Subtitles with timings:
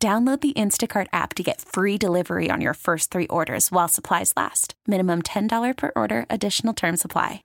[0.00, 4.32] Download the Instacart app to get free delivery on your first three orders while supplies
[4.36, 4.74] last.
[4.86, 7.42] Minimum $10 per order, additional term supply.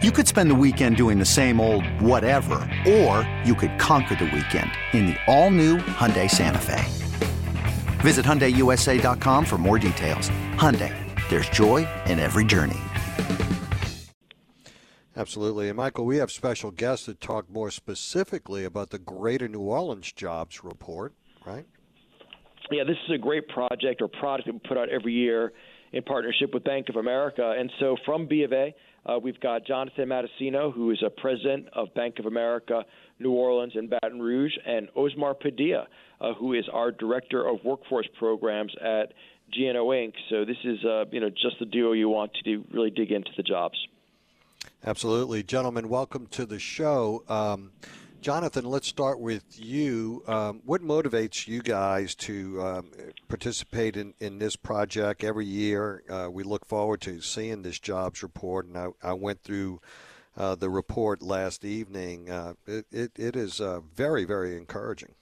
[0.00, 4.26] You could spend the weekend doing the same old whatever, or you could conquer the
[4.26, 6.84] weekend in the all new Hyundai Santa Fe.
[8.02, 10.30] Visit HyundaiUSA.com for more details.
[10.54, 10.94] Hyundai,
[11.28, 12.78] there's joy in every journey.
[15.16, 15.66] Absolutely.
[15.66, 20.12] And Michael, we have special guests that talk more specifically about the Greater New Orleans
[20.12, 21.12] Jobs Report
[21.48, 21.66] right?
[22.70, 25.52] Yeah, this is a great project or product that we put out every year
[25.92, 27.54] in partnership with Bank of America.
[27.58, 28.74] And so from B of A,
[29.06, 32.84] uh, we've got Jonathan Matessino, who is a president of Bank of America,
[33.18, 35.86] New Orleans and Baton Rouge, and Osmar Padilla,
[36.20, 39.14] uh, who is our director of workforce programs at
[39.56, 40.12] GNO Inc.
[40.28, 43.10] So this is, uh, you know, just the duo you want to do, really dig
[43.10, 43.78] into the jobs.
[44.84, 45.88] Absolutely, gentlemen.
[45.88, 47.24] Welcome to the show.
[47.28, 47.70] Um,
[48.20, 50.24] Jonathan, let's start with you.
[50.26, 52.90] Um, what motivates you guys to um,
[53.28, 56.02] participate in, in this project every year?
[56.10, 59.80] Uh, we look forward to seeing this jobs report, and I, I went through
[60.36, 62.28] uh, the report last evening.
[62.28, 65.14] Uh, it, it, it is uh, very, very encouraging.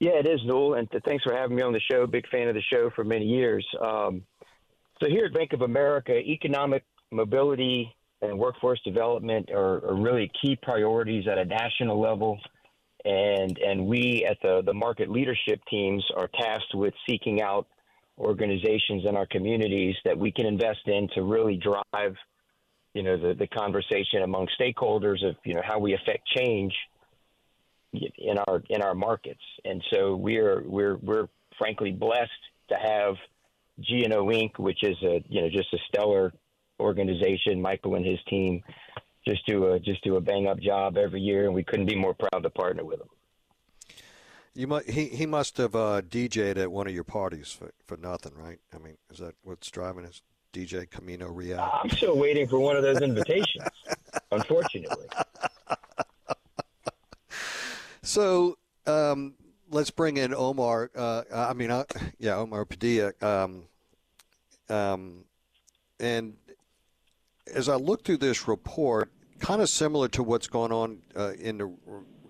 [0.00, 2.06] Yeah, it is, Newell, and thanks for having me on the show.
[2.06, 3.66] Big fan of the show for many years.
[3.80, 4.22] Um,
[5.00, 10.56] so here at Bank of America, economic mobility and workforce development are, are, really key
[10.62, 12.38] priorities at a national level.
[13.04, 17.66] And, and we at the, the market leadership teams are tasked with seeking out
[18.18, 22.14] organizations in our communities that we can invest in to really drive,
[22.92, 26.74] you know, the, the conversation among stakeholders of, you know, how we affect change
[27.92, 29.40] in our, in our markets.
[29.64, 32.30] And so we're, we're, we're frankly blessed
[32.68, 33.14] to have
[33.78, 36.34] GNO Inc., which is a, you know, just a stellar
[36.80, 37.60] organization.
[37.60, 38.62] Michael and his team
[39.26, 41.96] just do a just do a bang up job every year, and we couldn't be
[41.96, 43.08] more proud to partner with them.
[44.54, 47.96] You must, he he must have uh, DJ'd at one of your parties for, for
[47.96, 48.58] nothing, right?
[48.74, 51.60] I mean, is that what's driving his DJ Camino Real?
[51.60, 53.68] I'm still waiting for one of those invitations,
[54.32, 55.06] unfortunately.
[58.02, 59.34] So um,
[59.70, 60.90] let's bring in Omar.
[60.96, 61.70] Uh, I mean,
[62.18, 63.12] yeah, Omar Padilla.
[63.20, 63.64] Um,
[64.68, 65.24] um,
[65.98, 66.34] and
[67.54, 71.58] as I look through this report, kind of similar to what's going on uh, in
[71.58, 71.72] the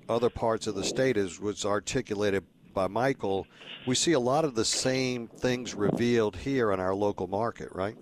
[0.09, 2.45] other parts of the state, as was articulated
[2.75, 3.47] by Michael,
[3.87, 7.97] we see a lot of the same things revealed here in our local market, right?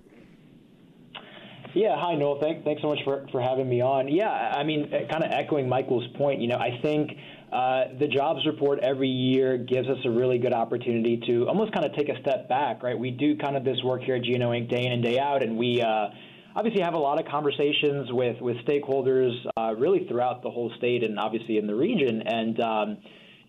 [1.74, 2.40] Yeah, hi Noel.
[2.40, 4.08] Thank, thanks so much for, for having me on.
[4.08, 6.40] Yeah, I mean, kind of echoing Michael's point.
[6.40, 7.12] You know, I think
[7.52, 11.84] uh, the jobs report every year gives us a really good opportunity to almost kind
[11.84, 12.98] of take a step back, right?
[12.98, 14.70] We do kind of this work here at GNO Inc.
[14.70, 15.82] day in and day out, and we.
[15.82, 16.08] Uh,
[16.58, 21.04] obviously have a lot of conversations with with stakeholders uh, really throughout the whole state
[21.04, 22.20] and obviously in the region.
[22.26, 22.98] And um,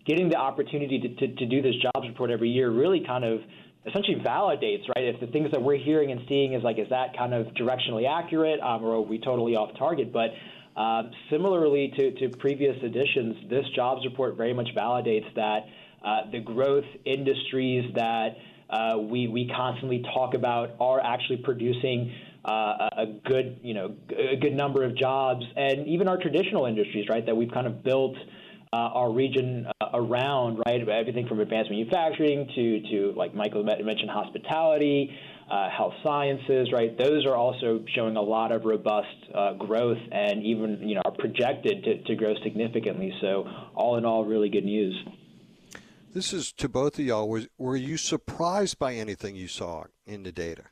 [0.06, 3.40] getting the opportunity to, to, to do this jobs report every year really kind of
[3.84, 5.06] essentially validates, right?
[5.06, 8.08] If the things that we're hearing and seeing is like, is that kind of directionally
[8.08, 10.12] accurate, um, or are we totally off target?
[10.12, 10.30] But
[10.80, 15.60] um, similarly to, to previous editions, this jobs report very much validates that
[16.04, 18.36] uh, the growth industries that
[18.70, 22.12] uh, we we constantly talk about are actually producing
[22.44, 27.06] uh, a good, you know, a good number of jobs, and even our traditional industries,
[27.08, 28.16] right, that we've kind of built
[28.72, 34.10] uh, our region uh, around, right, everything from advanced manufacturing to to like Michael mentioned,
[34.10, 35.10] hospitality.
[35.50, 36.96] Uh, health sciences, right?
[36.96, 41.10] Those are also showing a lot of robust uh, growth, and even you know are
[41.10, 43.12] projected to, to grow significantly.
[43.20, 44.94] So, all in all, really good news.
[46.14, 47.28] This is to both of y'all.
[47.58, 50.66] Were you surprised by anything you saw in the data?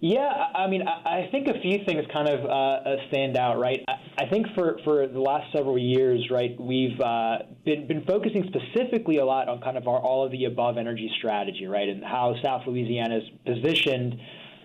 [0.00, 3.82] Yeah, I mean, I think a few things kind of uh, uh, stand out, right?
[3.88, 9.18] I think for, for the last several years, right, we've uh, been, been focusing specifically
[9.18, 12.34] a lot on kind of our all of the above energy strategy, right, and how
[12.44, 14.16] South Louisiana is positioned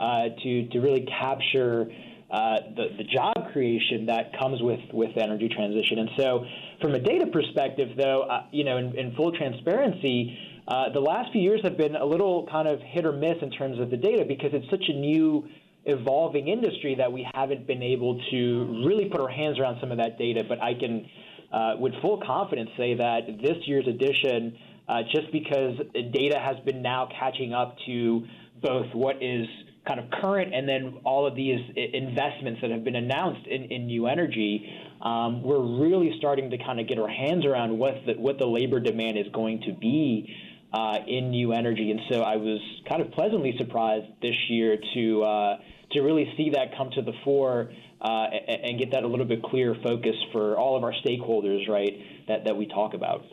[0.01, 1.89] uh, to, to really capture
[2.29, 5.99] uh, the, the job creation that comes with, with energy transition.
[5.99, 6.45] And so,
[6.81, 10.37] from a data perspective, though, uh, you know, in, in full transparency,
[10.67, 13.51] uh, the last few years have been a little kind of hit or miss in
[13.51, 15.47] terms of the data because it's such a new
[15.85, 19.97] evolving industry that we haven't been able to really put our hands around some of
[19.97, 20.43] that data.
[20.47, 21.05] But I can
[21.51, 25.77] uh, with full confidence say that this year's edition, uh, just because
[26.13, 28.25] data has been now catching up to
[28.61, 29.47] both what is
[29.87, 33.87] kind of current and then all of these investments that have been announced in, in
[33.87, 34.69] new energy,
[35.01, 38.45] um, we're really starting to kind of get our hands around what the, what the
[38.45, 40.31] labor demand is going to be
[40.73, 41.91] uh, in new energy.
[41.91, 45.57] And so I was kind of pleasantly surprised this year to uh,
[45.91, 47.71] to really see that come to the fore
[48.01, 51.67] uh, and, and get that a little bit clearer focus for all of our stakeholders,
[51.67, 51.93] right?
[52.27, 53.23] That that we talk about.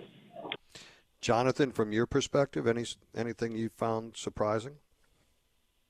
[1.21, 2.85] Jonathan, from your perspective, any
[3.17, 4.75] anything you found surprising?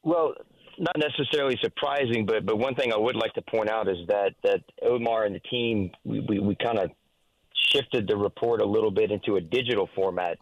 [0.03, 0.35] Well,
[0.79, 4.35] not necessarily surprising, but but one thing I would like to point out is that
[4.45, 6.91] that Omar and the team we, we, we kind of
[7.73, 10.39] shifted the report a little bit into a digital format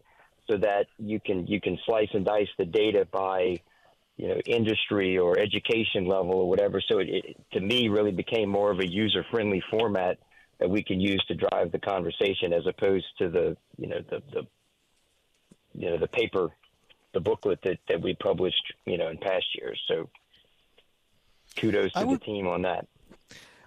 [0.49, 3.61] so that you can you can slice and dice the data by
[4.17, 6.81] you know industry or education level or whatever.
[6.81, 10.19] So it, it to me really became more of a user friendly format
[10.59, 14.23] that we can use to drive the conversation as opposed to the you know the
[14.33, 14.47] the
[15.75, 16.51] you know the paper
[17.17, 19.81] the booklet that, that we published, you know, in past years.
[19.89, 20.11] So
[21.57, 22.87] kudos to would, the team on that.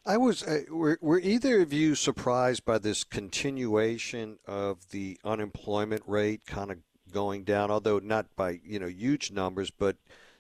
[0.10, 0.42] I was.
[0.42, 6.72] Uh, were, were either of you surprised by this continuation of the unemployment rate kind
[6.72, 6.80] of
[7.14, 9.98] going down, although not by you know huge numbers, but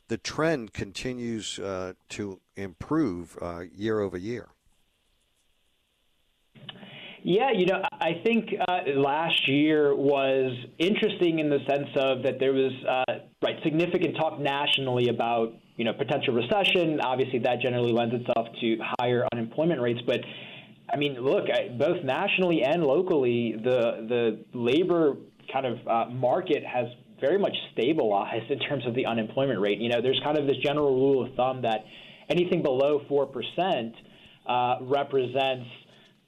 [0.08, 4.48] the trend continues uh, to improve uh, year over year.
[7.22, 12.40] Yeah, you know, I think uh, last year was interesting in the sense of that
[12.40, 13.14] there was uh,
[13.44, 17.00] right significant talk nationally about you know potential recession.
[17.00, 20.20] Obviously, that generally lends itself to higher unemployment rates, but
[20.92, 21.46] I mean, look,
[21.78, 25.16] both nationally and locally, the the labor
[25.52, 26.88] kind of uh, market has
[27.22, 29.80] very much stabilized in terms of the unemployment rate.
[29.80, 31.86] You know, there's kind of this general rule of thumb that
[32.30, 33.96] anything below four percent
[34.46, 35.66] uh, represents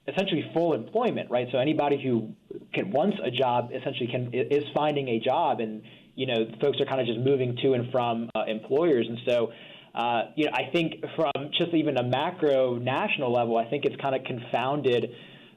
[0.08, 1.48] essentially full employment, right?
[1.52, 2.34] So anybody who
[2.74, 5.82] can wants a job essentially can is finding a job, and
[6.16, 9.52] you know folks are kind of just moving to and from uh, employers, and so.
[9.94, 14.02] Uh, you know, I think from just even a macro national level, I think it's
[14.02, 15.12] kind of confounded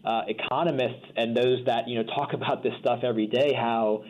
[0.05, 3.53] uh, economists and those that you know talk about this stuff every day.
[3.55, 4.03] How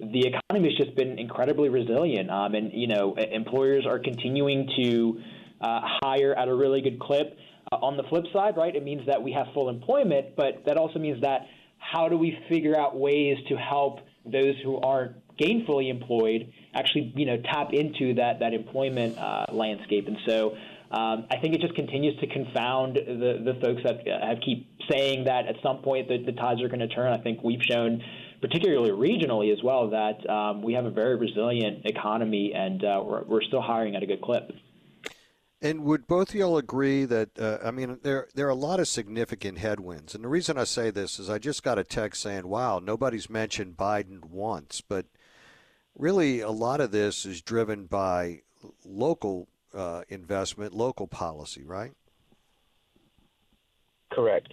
[0.00, 5.20] the economy has just been incredibly resilient, um, and you know, employers are continuing to
[5.60, 7.36] uh, hire at a really good clip.
[7.70, 10.76] Uh, on the flip side, right, it means that we have full employment, but that
[10.76, 11.42] also means that
[11.78, 17.26] how do we figure out ways to help those who aren't gainfully employed actually, you
[17.26, 20.06] know, tap into that that employment uh, landscape?
[20.06, 20.56] And so,
[20.90, 24.68] um, I think it just continues to confound the the folks that uh, have keep
[24.90, 27.12] saying that at some point the, the tides are going to turn.
[27.12, 28.02] I think we've shown
[28.40, 33.24] particularly regionally as well, that um, we have a very resilient economy and uh, we're,
[33.24, 34.50] we're still hiring at a good clip.
[35.60, 38.78] And would both of y'all agree that uh, I mean there there are a lot
[38.78, 42.22] of significant headwinds, and the reason I say this is I just got a text
[42.22, 45.06] saying, "Wow, nobody's mentioned Biden once," but
[45.96, 48.42] really a lot of this is driven by
[48.84, 51.92] local uh, investment, local policy, right?
[54.12, 54.52] Correct.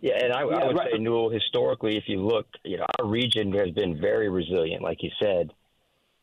[0.00, 0.90] Yeah, and I, yeah, I would right.
[0.92, 5.02] say, Newell, historically, if you look, you know, our region has been very resilient, like
[5.02, 5.52] you said.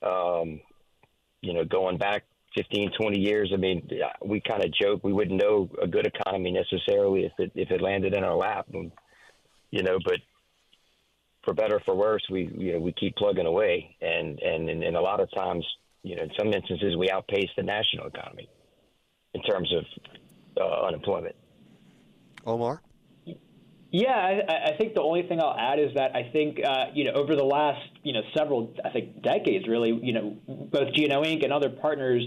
[0.04, 0.62] Um,
[1.42, 2.24] you know, going back
[2.56, 3.90] 15, 20 years, I mean,
[4.24, 7.82] we kind of joke we wouldn't know a good economy necessarily if it if it
[7.82, 8.92] landed in our lap, and,
[9.70, 9.98] you know.
[10.04, 10.20] But
[11.44, 14.98] for better for worse, we you know we keep plugging away, and and and, and
[14.98, 15.66] a lot of times,
[16.04, 18.50] you know, in some instances, we outpace the national economy
[19.34, 19.86] in terms of
[20.62, 21.36] uh, unemployment.
[22.46, 22.82] Omar.
[23.92, 27.04] Yeah, I, I think the only thing I'll add is that I think uh, you
[27.04, 31.24] know over the last you know several I think decades really you know both GNO
[31.24, 31.44] Inc.
[31.44, 32.24] and other partners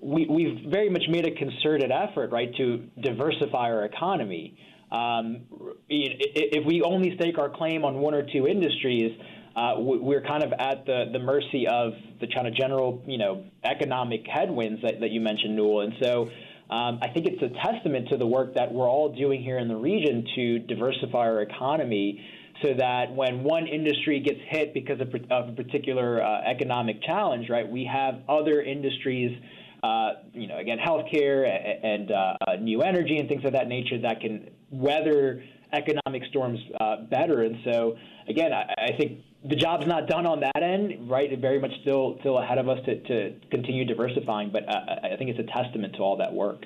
[0.00, 4.58] we, we've very much made a concerted effort right to diversify our economy.
[4.90, 5.42] Um,
[5.88, 9.18] if we only stake our claim on one or two industries,
[9.56, 13.44] uh, we're kind of at the, the mercy of the kind of general, you know,
[13.64, 15.80] economic headwinds that, that you mentioned, Newell.
[15.80, 16.30] And so
[16.70, 19.68] um, I think it's a testament to the work that we're all doing here in
[19.68, 22.22] the region to diversify our economy
[22.62, 27.48] so that when one industry gets hit because of, of a particular uh, economic challenge,
[27.48, 29.30] right, we have other industries,
[29.82, 34.00] uh, you know, again, healthcare and, and uh, new energy and things of that nature
[34.02, 37.42] that can weather economic storms uh, better.
[37.42, 37.96] And so,
[38.28, 41.38] again, I, I think the job's not done on that end, right?
[41.38, 45.30] Very much still still ahead of us to, to continue diversifying, but I, I think
[45.30, 46.64] it's a testament to all that work.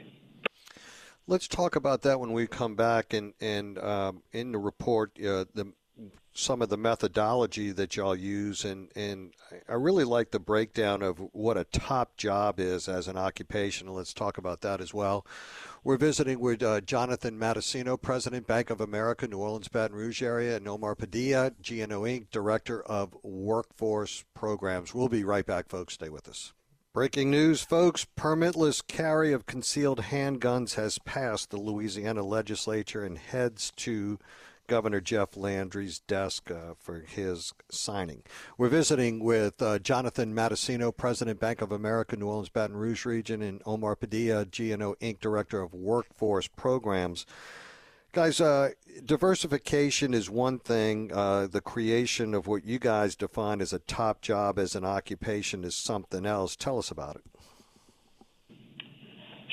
[1.27, 3.13] Let's talk about that when we come back.
[3.13, 5.73] And and um, in the report, uh, the
[6.35, 9.33] some of the methodology that y'all use, and, and
[9.69, 13.89] I really like the breakdown of what a top job is as an occupation.
[13.89, 15.27] Let's talk about that as well.
[15.85, 20.57] We're visiting with uh, Jonathan Matessino, President, Bank of America, New Orleans, Baton Rouge area,
[20.57, 24.95] and Omar Padilla, GNO Inc., Director of Workforce Programs.
[24.95, 25.95] We'll be right back, folks.
[25.95, 26.55] Stay with us.
[26.95, 28.07] Breaking news, folks.
[28.17, 34.19] Permitless carry of concealed handguns has passed the Louisiana legislature and heads to
[34.67, 38.23] Governor Jeff Landry's desk uh, for his signing.
[38.57, 43.43] We're visiting with uh, Jonathan Matessino, President, Bank of America, New Orleans, Baton Rouge region,
[43.43, 47.27] and Omar Padilla, GNO Inc., Director of Workforce Programs.
[48.13, 48.71] Guys, uh,
[49.07, 51.11] diversification is one thing.
[51.15, 55.65] Uh, the creation of what you guys define as a top job as an occupation
[55.65, 56.55] is something else.
[56.55, 57.32] Tell us about it.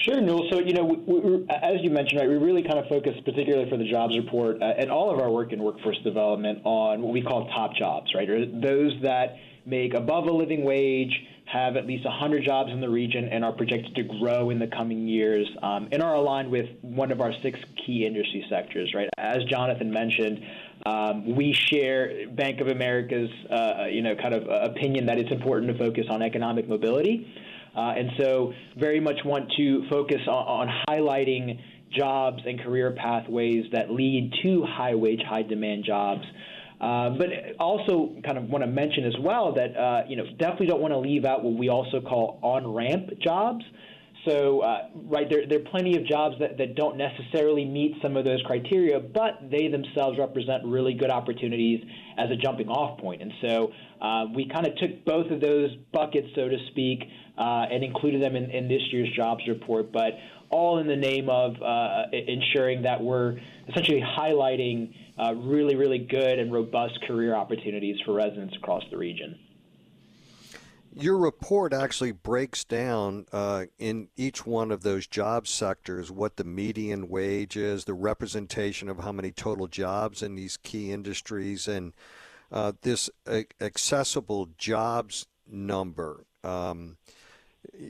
[0.06, 0.48] Sure, Newell.
[0.50, 3.70] So, you know, we, we, as you mentioned, right, we really kind of focus, particularly
[3.70, 7.12] for the jobs report uh, and all of our work in workforce development, on what
[7.12, 8.30] we call top jobs, right?
[8.30, 11.12] Or those that make above a living wage,
[11.52, 14.68] have at least 100 jobs in the region and are projected to grow in the
[14.68, 19.10] coming years um, and are aligned with one of our six key industry sectors, right?
[19.18, 20.46] As Jonathan mentioned,
[20.86, 25.72] um, we share Bank of America's, uh, you know, kind of opinion that it's important
[25.72, 27.28] to focus on economic mobility.
[27.80, 31.60] Uh, and so very much want to focus on, on highlighting
[31.98, 36.26] jobs and career pathways that lead to high wage, high demand jobs
[36.82, 37.28] uh, but
[37.60, 40.94] also kind of want to mention as well that uh, you know definitely don't want
[40.94, 43.64] to leave out what we also call on ramp jobs.
[44.26, 48.18] So uh, right there, there are plenty of jobs that, that don't necessarily meet some
[48.18, 51.84] of those criteria, but they themselves represent really good opportunities
[52.18, 53.22] as a jumping off point.
[53.22, 53.72] And so
[54.02, 57.04] uh, we kind of took both of those buckets, so to speak,
[57.38, 59.92] uh, and included them in, in this year's jobs report.
[59.92, 60.14] But
[60.50, 63.38] all in the name of uh, ensuring that we're
[63.70, 69.38] essentially highlighting uh, really, really good and robust career opportunities for residents across the region.
[71.00, 76.44] Your report actually breaks down uh, in each one of those job sectors what the
[76.44, 81.94] median wage is, the representation of how many total jobs in these key industries, and
[82.52, 83.10] uh, this
[83.62, 86.26] accessible jobs number.
[86.44, 86.98] Um,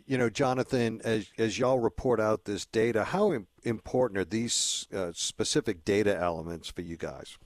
[0.06, 4.88] you know, Jonathan, as, as y'all report out this data, how Im- important are these
[4.94, 7.38] uh, specific data elements for you guys?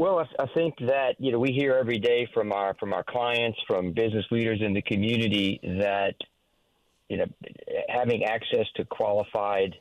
[0.00, 3.04] Well, I, I think that you know we hear every day from our from our
[3.04, 6.14] clients, from business leaders in the community that
[7.10, 7.26] you know
[7.86, 9.74] having access to qualified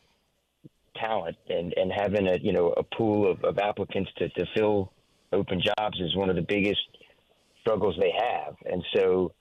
[0.98, 4.92] talent and, and having a you know a pool of, of applicants to, to fill
[5.32, 6.82] open jobs is one of the biggest
[7.62, 8.56] struggles they have.
[8.66, 9.32] And so,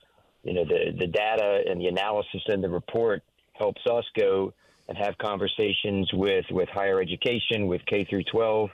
[0.43, 3.21] you know, the, the data and the analysis in the report
[3.51, 4.53] helps us go
[4.87, 8.69] and have conversations with, with higher education, with K through 12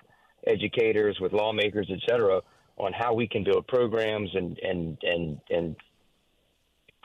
[0.48, 2.42] educators, with lawmakers, et cetera,
[2.78, 5.76] on how we can build programs and, and, and, and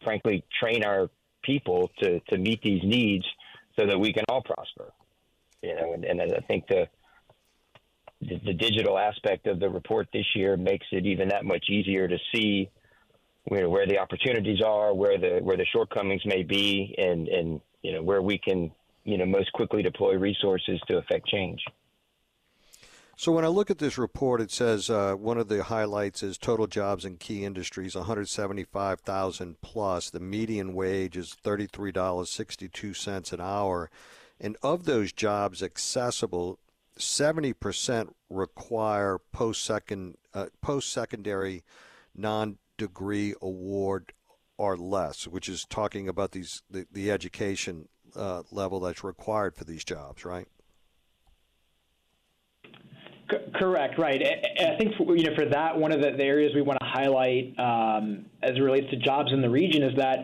[0.02, 1.09] frankly, train our
[1.42, 3.25] people to, to meet these needs
[3.78, 4.92] so that we can all prosper.
[5.62, 6.88] You know, and, and I think the,
[8.20, 12.18] the, digital aspect of the report this year makes it even that much easier to
[12.35, 12.70] see
[13.44, 17.92] where, where the opportunities are, where the where the shortcomings may be, and and you
[17.92, 18.70] know where we can
[19.04, 21.62] you know most quickly deploy resources to affect change.
[23.21, 26.39] So when I look at this report, it says uh, one of the highlights is
[26.39, 30.09] total jobs in key industries, 175,000 plus.
[30.09, 33.91] The median wage is $33.62 an hour,
[34.41, 36.59] and of those jobs accessible,
[36.99, 40.47] 70% require post uh,
[40.81, 41.62] secondary
[42.17, 44.15] non degree award
[44.57, 49.65] or less, which is talking about these the, the education uh, level that's required for
[49.65, 50.49] these jobs, right?
[53.54, 54.22] Correct, right.
[54.22, 56.87] I think for, you know for that one of the, the areas we want to
[56.87, 60.18] highlight um, as it relates to jobs in the region is that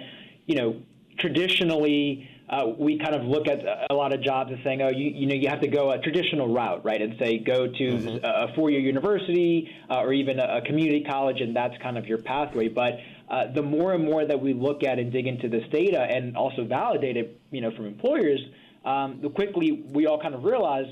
[0.47, 0.81] you know
[1.19, 3.61] traditionally uh, we kind of look at
[3.91, 5.99] a lot of jobs as saying, oh, you, you know, you have to go a
[5.99, 8.25] traditional route, right, and say go to mm-hmm.
[8.25, 12.69] a four-year university uh, or even a, community college, and that's kind of your pathway.
[12.69, 12.99] But
[13.29, 16.37] uh, the more and more that we look at and dig into this data and
[16.37, 18.41] also validate it, you know, from employers,
[18.85, 20.87] um, the quickly we all kind of realize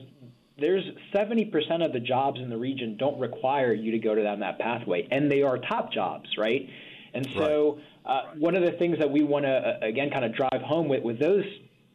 [0.58, 0.84] there's
[1.14, 4.58] 70% of the jobs in the region don't require you to go to down that
[4.58, 6.68] pathway, and they are top jobs, right?
[7.12, 7.74] And so.
[7.74, 10.62] Right uh, one of the things that we want to, uh, again, kind of drive
[10.62, 11.44] home with, with those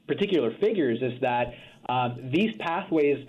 [0.08, 1.54] particular figures is that
[1.88, 3.25] um, these pathways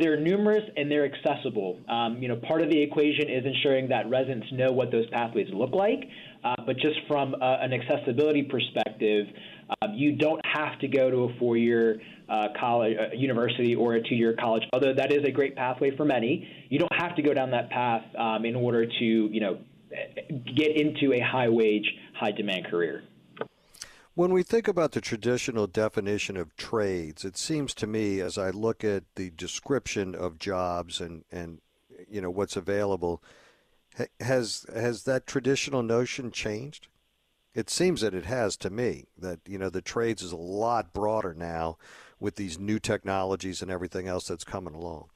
[0.00, 1.78] they're numerous and they're accessible.
[1.88, 5.46] Um, you know, part of the equation is ensuring that residents know what those pathways
[5.52, 6.08] look like.
[6.42, 9.26] Uh, but just from uh, an accessibility perspective,
[9.82, 14.02] Um, you don't have to go to a four-year uh, college, uh, university, or a
[14.02, 14.62] two-year college.
[14.72, 17.70] Although that is a great pathway for many, you don't have to go down that
[17.70, 19.58] path um, in order to, you know,
[20.56, 23.04] get into a high-wage, high-demand career.
[24.14, 28.50] When we think about the traditional definition of trades, it seems to me, as I
[28.50, 31.60] look at the description of jobs and, and
[32.08, 33.22] you know what's available,
[34.20, 36.88] has has that traditional notion changed?
[37.56, 39.06] It seems that it has to me.
[39.16, 41.78] That you know the trades is a lot broader now
[42.20, 45.08] with these new technologies and everything else that's coming along.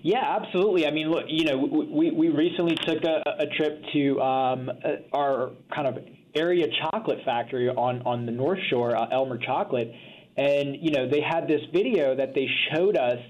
[0.00, 0.86] Yeah, absolutely.
[0.86, 4.70] I mean, look, you know, we, we recently took a, a trip to um,
[5.12, 5.98] our kind of
[6.34, 9.92] area chocolate factory on, on the North Shore, uh, Elmer Chocolate,
[10.36, 13.20] and, you know, they had this video that they showed us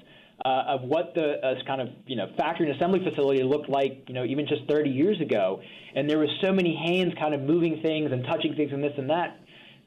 [0.44, 4.04] uh, of what the uh, kind of you know factory and assembly facility looked like
[4.08, 5.61] you know even just 30 years ago,
[5.94, 8.92] and there was so many hands kind of moving things and touching things and this
[8.96, 9.38] and that.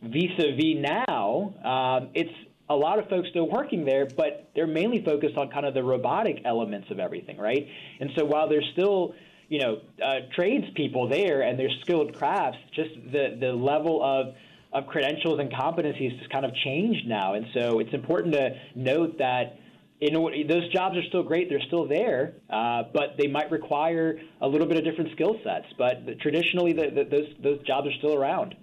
[0.01, 2.33] Vis-a-vis now, um, it's
[2.69, 5.83] a lot of folks still working there, but they're mainly focused on kind of the
[5.83, 7.67] robotic elements of everything, right?
[7.99, 9.13] And so while there's still
[9.49, 14.35] you know uh, tradespeople there and there's skilled crafts, just the the level of
[14.73, 19.17] of credentials and competencies has kind of changed now, and so it's important to note
[19.17, 19.57] that
[20.01, 24.19] in order, those jobs are still great; they're still there, uh, but they might require
[24.41, 25.65] a little bit of different skill sets.
[25.77, 28.55] But the, traditionally, the, the, those those jobs are still around.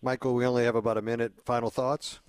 [0.00, 1.32] Michael, we only have about a minute.
[1.44, 2.20] Final thoughts.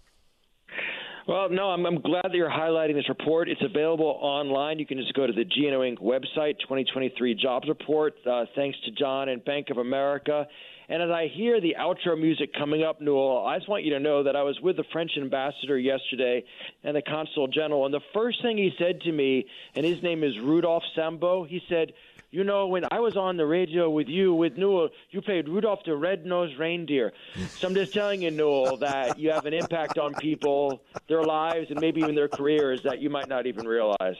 [1.27, 3.47] Well, no, I'm, I'm, glad that you're highlighting this report.
[3.47, 4.77] It's available online.
[4.77, 5.99] You can just go to the GNO Inc.
[5.99, 8.13] website, 2023 Jobs Report.
[8.29, 10.47] Uh, thanks to John and Bank of America.
[10.93, 13.99] And as I hear the outro music coming up, Newell, I just want you to
[13.99, 16.43] know that I was with the French ambassador yesterday
[16.83, 20.23] and the consul general, and the first thing he said to me, and his name
[20.23, 21.93] is Rodolphe Sambou, he said,
[22.29, 25.79] you know, when I was on the radio with you, with Newell, you played Rudolph
[25.83, 27.11] the Red-Nosed Reindeer.
[27.57, 31.71] So I'm just telling you, Newell, that you have an impact on people, their lives,
[31.71, 34.17] and maybe even their careers that you might not even realize.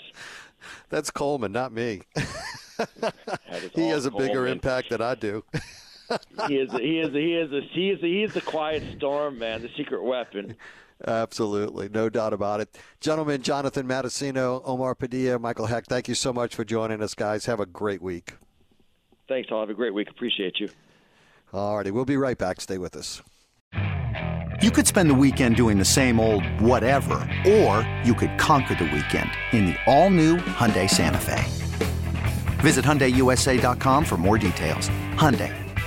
[0.89, 2.01] That's Coleman, not me.
[3.75, 4.27] he has a Coleman.
[4.27, 5.43] bigger impact than I do.
[6.47, 6.71] he is.
[6.71, 7.13] He is.
[7.13, 7.51] He is.
[7.51, 8.01] A, he is.
[8.01, 9.61] He is the quiet storm, man.
[9.61, 10.55] The secret weapon.
[11.05, 12.77] Absolutely, no doubt about it.
[13.01, 15.87] Gentlemen, Jonathan Matessino, Omar Padilla, Michael Hecht.
[15.87, 17.45] thank you so much for joining us, guys.
[17.45, 18.35] Have a great week.
[19.27, 19.59] Thanks, all.
[19.61, 20.09] Have a great week.
[20.09, 20.69] Appreciate you.
[21.51, 22.61] All righty, we'll be right back.
[22.61, 23.21] Stay with us.
[24.61, 28.85] You could spend the weekend doing the same old whatever, or you could conquer the
[28.85, 31.43] weekend in the all-new Hyundai Santa Fe.
[32.61, 34.89] Visit HyundaiUSA.com for more details.
[35.15, 35.53] Hyundai.